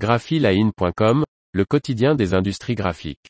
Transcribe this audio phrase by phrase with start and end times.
[0.00, 3.28] graphiline.com, le quotidien des industries graphiques.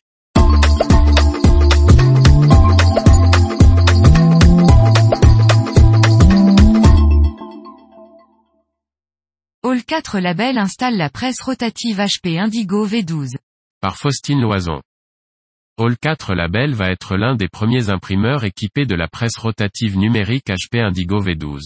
[9.64, 13.36] All 4 Label installe la presse rotative HP Indigo V12.
[13.80, 14.80] Par Faustine Loison.
[15.76, 20.46] All 4 Label va être l'un des premiers imprimeurs équipés de la presse rotative numérique
[20.46, 21.62] HP Indigo V12.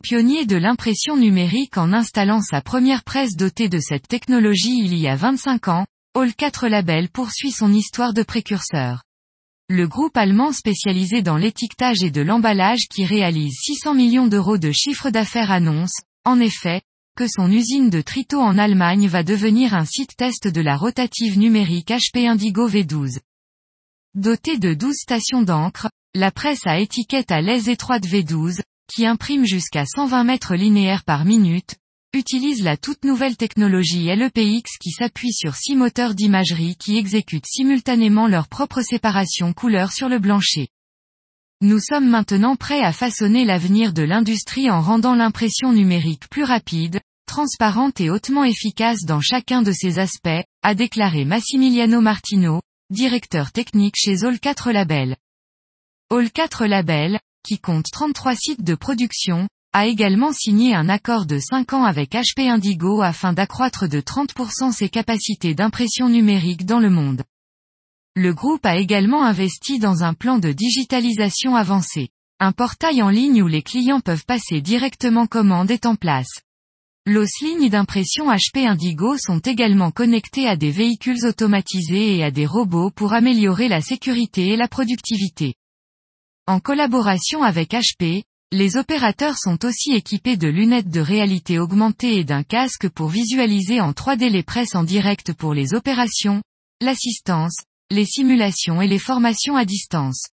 [0.00, 5.08] Pionnier de l'impression numérique en installant sa première presse dotée de cette technologie il y
[5.08, 9.02] a 25 ans, All 4 Label poursuit son histoire de précurseur.
[9.68, 14.70] Le groupe allemand spécialisé dans l'étiquetage et de l'emballage qui réalise 600 millions d'euros de
[14.70, 16.80] chiffre d'affaires annonce, en effet,
[17.16, 21.36] que son usine de Trito en Allemagne va devenir un site test de la rotative
[21.36, 23.18] numérique HP Indigo V12.
[24.14, 29.46] Dotée de 12 stations d'encre, la presse à étiquette à l'aise étroite V12, qui imprime
[29.46, 31.76] jusqu'à 120 mètres linéaires par minute,
[32.14, 38.26] utilise la toute nouvelle technologie LEPX qui s'appuie sur six moteurs d'imagerie qui exécutent simultanément
[38.26, 40.68] leur propre séparation couleur sur le blancher.
[41.60, 47.00] Nous sommes maintenant prêts à façonner l'avenir de l'industrie en rendant l'impression numérique plus rapide,
[47.26, 53.96] transparente et hautement efficace dans chacun de ses aspects, a déclaré Massimiliano Martino, directeur technique
[53.96, 55.16] chez All 4 Label.
[56.10, 61.38] All 4 Label, qui compte 33 sites de production, a également signé un accord de
[61.38, 66.90] 5 ans avec HP Indigo afin d'accroître de 30% ses capacités d'impression numérique dans le
[66.90, 67.22] monde.
[68.16, 72.08] Le groupe a également investi dans un plan de digitalisation avancé.
[72.40, 76.40] Un portail en ligne où les clients peuvent passer directement commande est en place.
[77.06, 82.46] L'os lignes d'impression HP Indigo sont également connectés à des véhicules automatisés et à des
[82.46, 85.54] robots pour améliorer la sécurité et la productivité.
[86.48, 92.24] En collaboration avec HP, les opérateurs sont aussi équipés de lunettes de réalité augmentée et
[92.24, 96.42] d'un casque pour visualiser en 3D les presses en direct pour les opérations,
[96.80, 97.54] l'assistance,
[97.90, 100.28] les simulations et les formations à distance.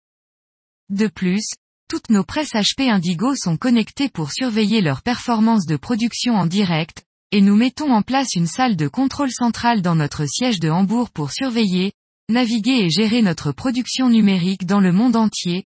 [0.87, 1.43] De plus,
[1.89, 7.03] toutes nos presses HP Indigo sont connectées pour surveiller leur performance de production en direct,
[7.33, 11.09] et nous mettons en place une salle de contrôle centrale dans notre siège de Hambourg
[11.09, 11.91] pour surveiller,
[12.29, 15.65] naviguer et gérer notre production numérique dans le monde entier,